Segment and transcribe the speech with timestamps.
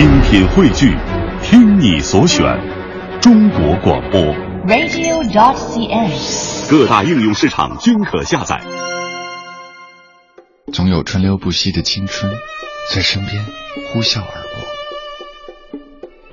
[0.00, 0.96] 精品汇聚，
[1.42, 2.42] 听你所选，
[3.20, 4.18] 中国广播。
[4.66, 6.70] radio.cn。
[6.70, 8.62] 各大应用市场均可下载。
[10.72, 12.32] 总有川流不息的青春
[12.94, 13.44] 在身边
[13.92, 15.78] 呼啸而过，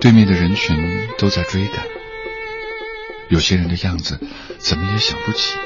[0.00, 1.84] 对面的人群都在追赶，
[3.30, 4.20] 有些人的样子
[4.58, 5.58] 怎么也想不起，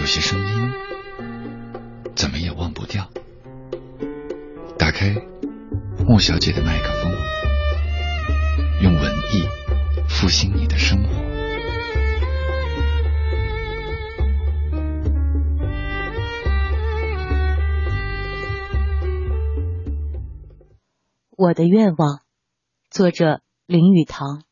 [0.00, 0.72] 有些声音
[2.16, 3.08] 怎么也忘不掉。
[4.76, 5.14] 打开
[6.08, 7.12] 莫小姐的麦克风，
[8.80, 9.42] 用文艺
[10.08, 11.10] 复兴你的生活。
[21.36, 22.20] 我的愿望，
[22.88, 24.45] 作者林语堂。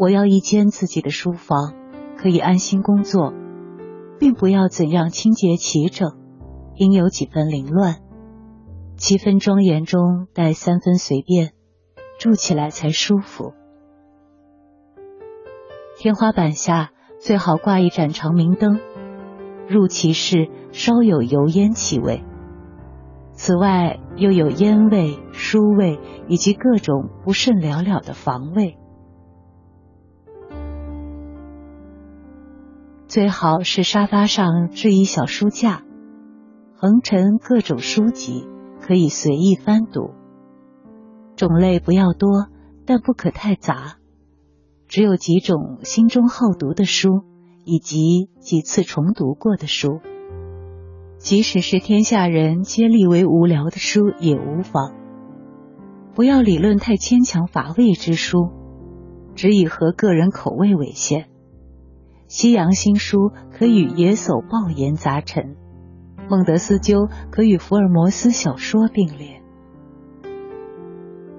[0.00, 1.74] 我要一间自己的书房，
[2.16, 3.34] 可以安心工作。
[4.18, 6.10] 并不要怎样清洁齐整，
[6.74, 7.96] 应有几分凌乱，
[8.96, 11.52] 七分庄严中带三分随便，
[12.18, 13.54] 住起来才舒服。
[15.98, 18.78] 天花板下最好挂一盏长明灯，
[19.68, 22.22] 入其室稍有油烟气味。
[23.32, 28.76] 此外又有烟味、书味以及各种不甚了了的房味。
[33.10, 35.82] 最好是沙发上置一小书架，
[36.76, 38.46] 横陈各种书籍，
[38.80, 40.12] 可以随意翻读。
[41.34, 42.46] 种类不要多，
[42.86, 43.96] 但不可太杂。
[44.86, 47.24] 只有几种心中好读的书，
[47.64, 49.98] 以及几次重读过的书。
[51.18, 54.94] 即使是天下人皆立为无聊的书也无妨。
[56.14, 58.50] 不要理论太牵强乏味之书，
[59.34, 61.26] 只以合个人口味为限。
[62.30, 65.56] 西洋新书可与野叟抱言杂陈，
[66.28, 69.42] 孟德斯鸠可与福尔摩斯小说并列。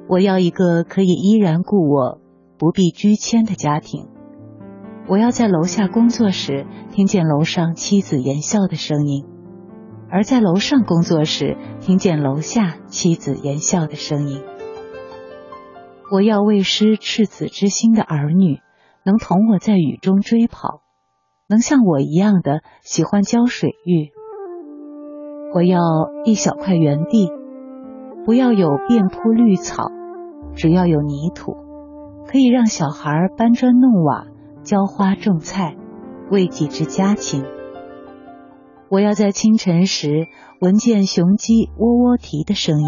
[0.09, 2.19] 我要一个可以依然顾我、
[2.57, 4.09] 不必居迁的家庭。
[5.07, 9.25] 我要在楼下工作时听见楼上妻子言笑的声音，
[10.09, 14.43] 而在楼上工作时听见楼下妻子言笑的声音。
[16.11, 18.59] 我要为师赤子之心的儿女。
[19.03, 20.80] 能同我在雨中追跑，
[21.51, 24.13] 能像我一样的喜欢浇水浴。
[25.53, 25.81] 我要
[26.23, 27.29] 一小块园地，
[28.25, 29.91] 不要有遍铺绿草，
[30.55, 31.57] 只要有泥土，
[32.25, 34.27] 可以让小孩搬砖弄瓦、
[34.63, 35.75] 浇花种菜，
[36.31, 37.43] 为己之家禽。
[38.87, 40.27] 我要在清晨时
[40.61, 42.87] 闻见雄鸡喔喔啼的声音。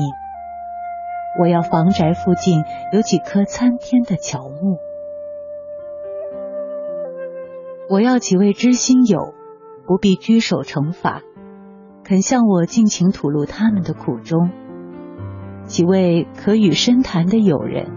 [1.42, 2.64] 我要房宅附近
[2.94, 4.78] 有几棵参天的乔木。
[7.90, 9.34] 我要几位知心友，
[9.86, 11.22] 不必拘守惩罚，
[12.04, 14.50] 肯向我尽情吐露他们的苦衷；
[15.66, 17.92] 几位可与深谈的友人，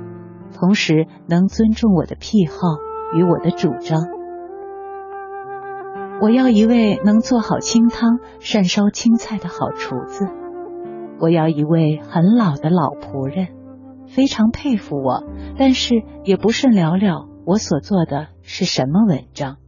[0.53, 2.55] 同时能尊重我的癖好
[3.15, 4.03] 与我的主张。
[6.21, 10.27] 我要一位能做好清汤、善烧青菜的好厨子。
[11.21, 13.49] 我要一位很老的老仆人，
[14.09, 15.23] 非常佩服我，
[15.57, 19.59] 但是也不甚了了我所做的是什么文章。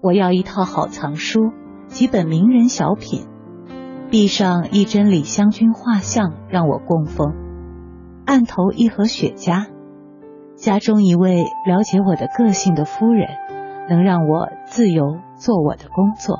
[0.00, 1.50] 我要一套好藏书，
[1.88, 3.26] 几本名人小品，
[4.10, 7.34] 壁上一帧李香君画像让我供奉，
[8.24, 9.66] 案头一盒雪茄，
[10.54, 13.28] 家中一位了解我的个性的夫人，
[13.88, 16.38] 能让我自由做我的工作。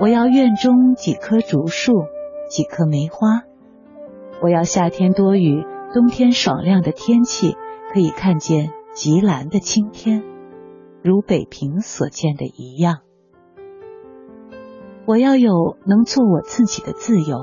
[0.00, 1.92] 我要院中几棵竹树，
[2.48, 3.42] 几棵梅花。
[4.42, 7.54] 我要夏天多雨，冬天爽亮的天气，
[7.92, 10.22] 可以看见极蓝的青天。
[11.02, 12.98] 如北平所见的一样，
[15.06, 17.38] 我要有能做我自己的自由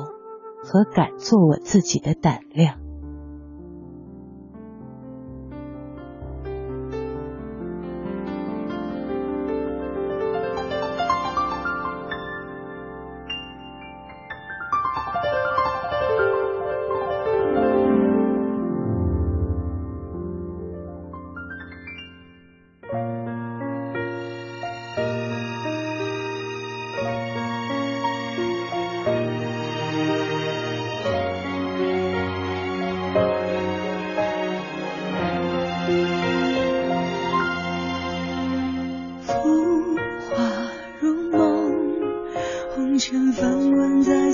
[0.64, 2.80] 和敢做我自己的胆量。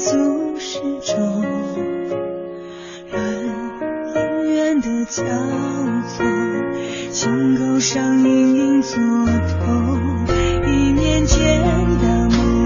[0.04, 1.42] 俗世中，
[3.10, 3.16] 人
[4.14, 5.24] 永远的交
[6.10, 6.26] 错，
[7.10, 10.26] 心口上隐隐作痛，
[10.66, 11.40] 一念间
[12.02, 12.63] 的梦。